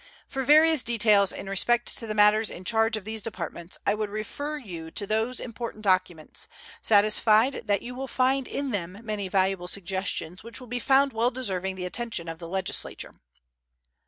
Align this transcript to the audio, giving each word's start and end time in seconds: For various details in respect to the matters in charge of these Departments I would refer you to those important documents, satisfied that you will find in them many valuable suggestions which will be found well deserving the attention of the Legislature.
For 0.25 0.41
various 0.43 0.81
details 0.81 1.31
in 1.31 1.47
respect 1.47 1.95
to 1.99 2.07
the 2.07 2.15
matters 2.15 2.49
in 2.49 2.65
charge 2.65 2.97
of 2.97 3.03
these 3.05 3.21
Departments 3.21 3.77
I 3.85 3.93
would 3.93 4.09
refer 4.09 4.57
you 4.57 4.89
to 4.89 5.05
those 5.05 5.39
important 5.39 5.83
documents, 5.83 6.47
satisfied 6.81 7.67
that 7.67 7.83
you 7.83 7.93
will 7.93 8.07
find 8.07 8.47
in 8.47 8.71
them 8.71 8.97
many 9.03 9.27
valuable 9.27 9.67
suggestions 9.67 10.43
which 10.43 10.59
will 10.59 10.65
be 10.67 10.79
found 10.79 11.13
well 11.13 11.29
deserving 11.29 11.75
the 11.75 11.85
attention 11.85 12.27
of 12.27 12.39
the 12.39 12.49
Legislature. 12.49 13.13